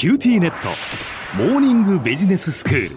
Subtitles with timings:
[0.00, 0.70] キューティーネット。
[1.36, 2.96] モーニングビジネススクール。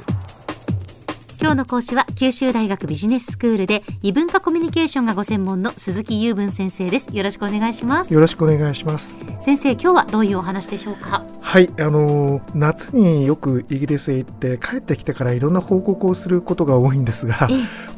[1.38, 7.10] 今日の講師は九州大学ビジネススクールで異文化コミュニケーションがご専門の鈴木雄文先生です。
[7.12, 8.14] よろしくお願いします。
[8.14, 9.20] よろしくお願いします。
[9.42, 11.26] 先生今日はどういうお話でしょうか？
[11.42, 17.50] はいあの夏によくイギリスへ行って帰ってきてからいろんな報告をすることが多いんですが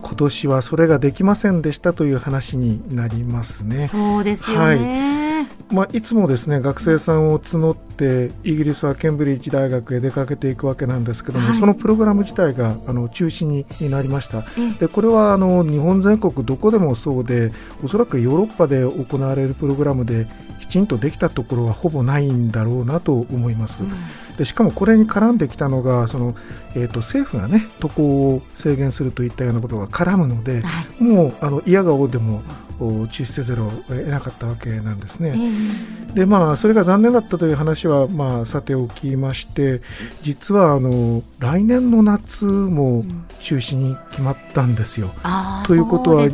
[0.02, 3.88] 今年はそれができませんでしたという話になりますね。
[3.88, 5.25] そうですよね、はい
[5.72, 14.44] まあ、いつもですね学生さんを募ってイギリスはケンブリッジ大学へ出かけていくわけなんですけども、はい、そのプログラム自体があの中止になりました。
[14.80, 17.52] でこれはあの日本全国どこでもそうで
[17.84, 20.28] おそらくヨーロッパで行われるプログラムで
[20.60, 23.84] きちんとできたところはほぼないんだろうなと思います。
[23.84, 23.92] うん。
[24.38, 26.36] でしかもこれに絡んできたのがその、
[26.76, 32.42] えーと、政府がね渡航を制限するといったようなことが絡むので、はい、もうあの嫌がおうでも
[32.80, 35.34] 中止せざるを得なかったわけなんですね。
[35.36, 39.82] えー、でまあそれが残念だったという話はまあさておきまして
[40.22, 43.04] 実はあの来年の夏も
[43.42, 45.08] 中止に決まったんですよ。
[45.08, 46.28] うん、ということはえ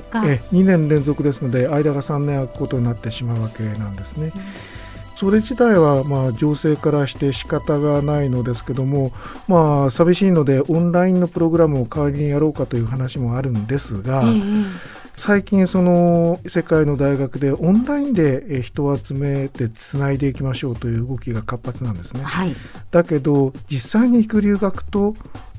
[0.52, 4.32] 2年連続ですので間が3年空くことになってしまうわけなんですね。
[4.36, 4.42] うん
[5.22, 9.12] それ自体はまあ情勢からして仕方がないのですけども、
[9.48, 14.66] まあ、寂しいのでオンラインのプログラムを代わりにやろうかという話もあるんですが、えー、
[15.24, 22.24] 最近その世界の大学でオンラインで人を集めてつないでいきましょうという動きが活発なんですね。
[22.24, 22.56] はい、
[22.90, 25.14] だけど実際に行く留学と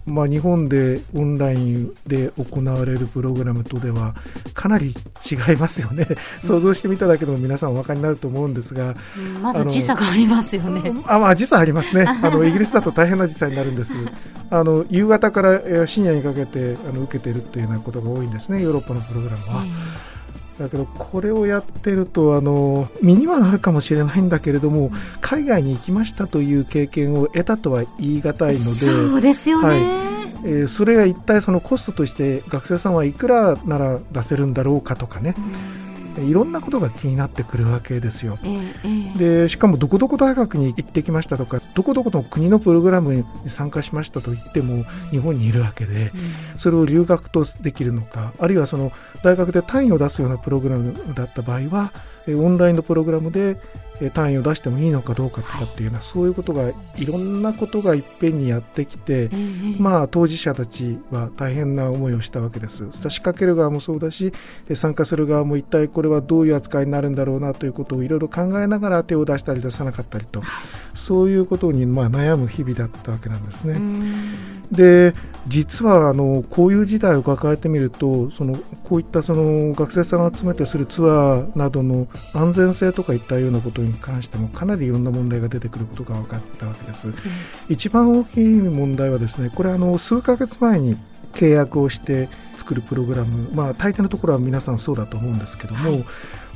[0.04, 4.14] まあ、日本でオンラインで行われるプログラムとでは
[4.52, 4.94] かなり
[5.30, 6.06] 違いますよね、
[6.44, 10.92] 想像してみただけでも皆さんお分かりになると思うんですが、うん、まず時差がありますよね。
[11.06, 12.04] あまあ、時差ありますね。
[12.22, 13.94] あの、イギリスだと大変な時差になるんです、
[14.50, 19.64] あの夕方から深夜にかけてあの受けているというようなことが多いんですね、ヨーロッパのプログラムは。
[20.62, 29.78] だけどこれをやってるとあの身にはなるかもしれないんだけれども、海外に行きましたという経験を得たとは言い難いのでそうですよね、はい。
[30.44, 35.34] えー、それが一体そのコストとして学生さんはいくらなら出せるんだろうかとかね、
[36.20, 38.38] いろんなことが気になってくるわけですよ。
[39.16, 46.12] でしかもどこどこ大学に行ってきましたとかどこどこの国のプログラムに参加しましたと言っても日本にいるわけで、
[46.58, 48.92] それを留学とできるのかあるいはその
[49.22, 51.92] 大学で単位を出すようなプログラムだった場合は
[52.28, 53.60] オンラインのプログラムで
[54.10, 59.30] 単位を出してもいいのかどうかとかっていうのは、はい、そういうことがいろんなことがいっぺんにやってきて、
[59.78, 62.86] まあ当事者たちは大変な思いをしたわけです。
[62.92, 64.32] 仕掛ける側もそうだし
[64.74, 70.42] 参加する側も一体これはどういう扱いになるんだろうなということをいろいろ考えながら手を出したり出さなかったりと、
[70.94, 73.80] そういうことにまあ悩む日々だったわけなんですね。
[74.72, 75.14] で
[75.48, 87.08] 実はあのこういう事態を抱えてみるとそのこういったその学生さんを集めてするツアーなどの安全性とかいったようなことに関してもかなりいろんな問題が出てくることが分かったわけです。
[87.08, 87.14] うん、
[87.68, 90.96] 一番大きい問題はですねこれあの数ヶ月前に
[91.34, 92.28] 契約をして
[92.58, 96.04] 作るプログラム、まあ、大抵のところは皆さんそうだと思うんですけども、はい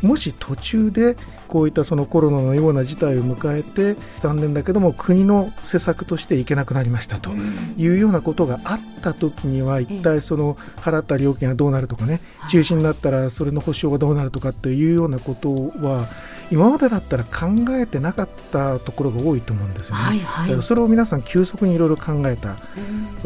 [0.02, 1.16] もし途中で
[1.48, 12.20] こういったそのコロナのような事態を迎えて残念だけども国の施策として行けなくなりましたというようなことがあった時には一体その払った料金がどうなるとかね
[12.50, 15.50] 中止になったらそれの保証がどうなるとかっていうようなこと
[15.84, 16.08] は
[16.50, 20.00] 今までだったら考えてなかったところが多いと思うんですよね。
[20.00, 22.56] はいはい、それを皆さん急速にいろいろ考えた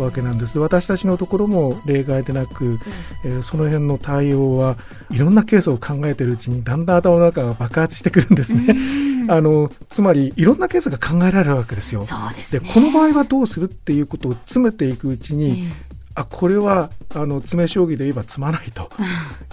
[0.02, 0.58] わけなんです。
[0.58, 2.78] 私たちのところも例外でなく、
[3.24, 4.76] えー、その辺の対応は
[5.10, 8.74] いろんなケースを考えているうちにだんだん頭の中が爆発してくるんですね。
[9.28, 12.02] あのつまりいろんなケースが考えられるわけですよ。
[12.50, 15.68] で、ね、この場合はどうするっていうことを詰めていくうちに、
[16.14, 18.90] あこれはあの詰将棋で言えば詰まないと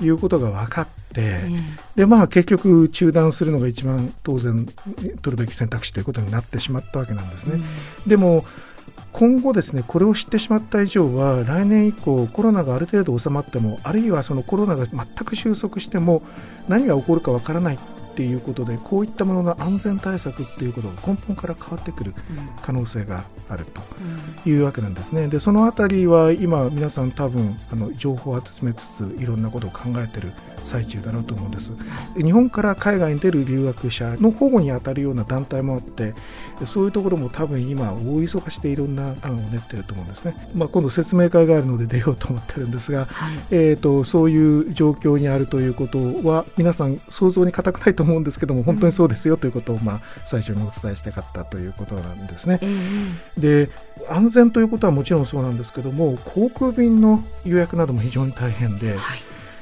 [0.01, 1.06] いうことが分かって、
[1.95, 4.66] でまあ結局中断するのが一番当然
[5.22, 7.59] 取るべき選択肢ということになってしまったわけなんですね。
[8.05, 8.45] でも
[9.13, 16.22] 今後ですねこれを知ってしまった以上は来年以降コロナがある程度収まってもあるいはそのコロナが全く収束しても
[16.67, 17.79] 何が起こるかわからない
[18.17, 22.16] っていうことでこういったものの安全対策っていうことが根本から変わってくる
[22.63, 23.64] 可能性がある
[24.43, 25.28] というわけなんですね。
[25.28, 30.31] でそのあたりは今皆さん多分あの情報を集めつついろんなことを考えてる
[30.64, 31.72] 最中だろうと思うんです。
[32.17, 36.13] 日本から海外に出る留学者の保護に当たるような団体もあって
[36.66, 40.35] そういうところも多分今大忙しでいろんな案を練ってると思うんですね。
[40.55, 52.59] まあ、今度説明会があるので出ようと思ってるんですが、はい、えーと、そういう状況にあるということは皆さん想像に難くないと思うんですけども本当にそうですよということを、まあ、最初にお伝えしたかったということなんですね。
[53.38, 53.70] で
[54.09, 58.98] 安全ということはもちろんそうなんですけども航空便の予約なども非常に大変で、はい、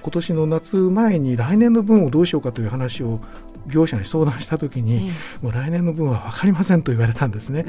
[0.02, 3.20] 今年の夏前に来年の分をどうしようかという話を
[3.68, 5.12] 業者に相談した時に、
[5.42, 7.66] もう来年の分は分かりませんと言われたんですね、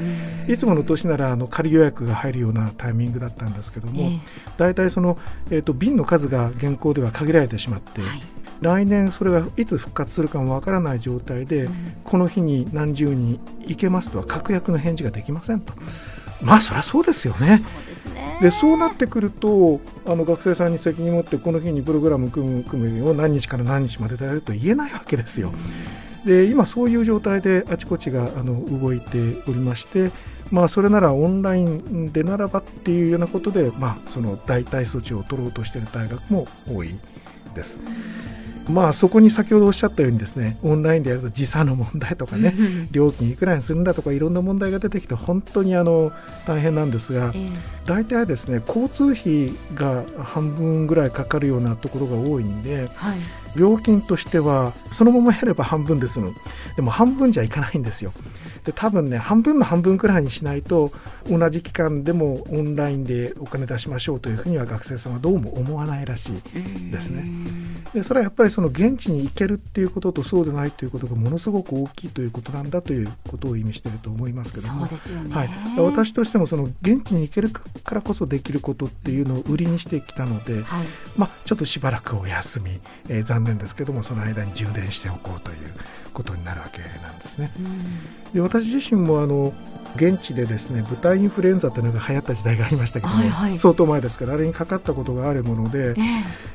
[0.47, 4.11] いつもの年ならあの仮予約が入るようなタイミングだったんですけども、
[4.57, 5.17] 大体その、
[5.49, 8.23] えーと、瓶の数が現行では限られてしまって、はい、
[8.61, 15.73] 来年それがいつ復活するかもわからない状態で、うん、この日に何十人行けますとは確約の返事ができませんと。
[16.41, 17.59] まあそりゃそうですよね。
[18.41, 25.51] でそうなってくるとあの学生さんに責任を持ってこの日にプログラム組む組むを何日から何日まででやると言えないわけですよ。
[26.25, 29.17] で今そういう状態であちこちがあの動いて
[29.47, 30.11] おりまして
[30.51, 36.95] まあ、それならオンラインでならばっていうようなことで、まあ、その代替措置を取ろうとしている大学も多い
[37.53, 37.79] です。
[38.69, 42.53] まあそこに先ほどおっしゃったようにですねオンラインでやると時差の問題とかね
[42.91, 46.11] 料金いくらにするんだとかいろんな問題が出てきて本当にあの
[46.45, 47.33] 大変なんですが、
[47.85, 53.19] 大体ですね交通費が半分ぐらいかかるようなところが多いんで、はい、
[53.57, 56.33] 料金としてはそのままやれば半分ですの。
[56.75, 58.13] でも半分じゃいかないんですよ。
[58.67, 60.91] で多分ね半分の半分くらいにしないと
[61.29, 67.25] 同じ期間でもオンラインでお金出しましょうというふうには学生さんはどうも思わないらしいですね。
[67.93, 74.89] でそれはやっぱりその現地に行けるっていうこととそうでないということがものすごく大きいということなんだということを意味していると思いますけども、ね、
[75.33, 77.63] はい、私としてもその現地に行けるか
[77.95, 80.85] らこそできることっていうのを売りにしてきたので、はい、
[81.15, 85.57] まあ、ちょっとしばらくお休み、えー、残念ですけどもその間に充電しておこうという
[86.17, 87.51] ことになるわけなんですね。
[88.33, 89.53] で私自身もあの
[89.97, 95.95] 現地でですね豚インフルエンザっていうのが流行った時代がありましたけども、はいはい、相当前ですからあれにかかったことがあるもので、えー、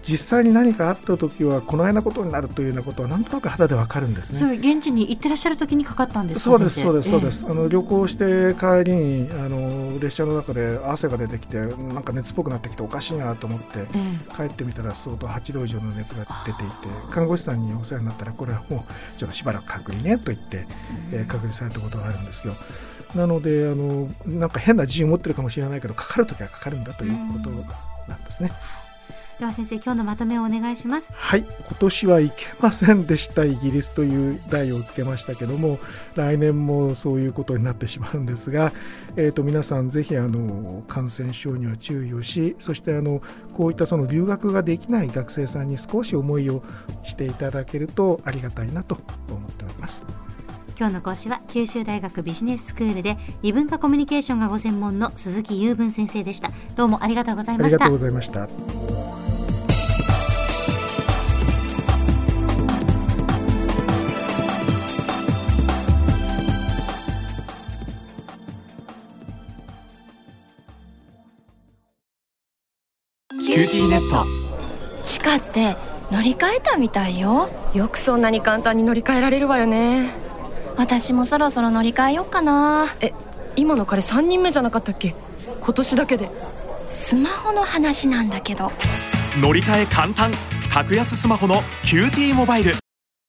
[0.03, 4.39] 実際に何かあった時はこのようなことになるというようなことはなんとなく肌でわかるんですね。
[4.39, 16.73] それ現地に行ってらっしゃる時にかかったんですそうですそうですそうです、えー、あの旅行して帰りにあの列車の中で汗が出てきてなんか熱っぽくなってきておかしいなと思って、えー、帰ってみたら相当8度以上の熱が出ていて
[17.11, 20.67] 看護師さんにお世話になったらこれはもうちょっとしばらく隔離ねと言って、
[21.13, 22.55] えー、隔離されたことがあるんですよ。
[23.15, 27.51] なのであのなんか変な自信を持ってるかもしれないけどかかるときはかかるんだということ
[28.09, 28.51] なんですね。
[29.43, 35.81] では先生今日のまとめをお願いしますはい今年はいけませんでしたイギリスという題をつけましたけども
[36.15, 38.73] 来年もそういうことになってしまうんですが、
[39.17, 43.21] えーと、皆さんぜひあの感染症には注意をしそしてあの
[43.53, 46.63] こういったその留学ができない学生さんに少し思いを
[47.03, 48.97] していただけるとありがたいなと
[49.29, 49.52] 思。
[50.83, 56.51] 今日の講師は九州大学ビジネススクールで異文化コミュニケーションがご専門の鈴木雄文先生でした。
[56.75, 57.85] どうもありがとうございました。
[57.85, 58.49] ありがとうございました。
[58.49, 74.27] キューティーネット。
[75.05, 75.77] 地下って
[76.11, 77.49] 乗り換えたみたいよ。
[77.73, 80.32] よくそんなに簡単に乗り換えられるわよね
[80.77, 82.95] 私もそろそろ乗り換えよっかな。
[83.01, 83.13] え
[83.57, 85.15] 今の彼3人目じゃなかったっけ？
[85.61, 86.31] 今年だけで。
[86.87, 88.73] スマホの話なんだけど。
[89.41, 90.33] 乗り換え簡単。
[90.73, 92.82] 格安スマホの QT モバイル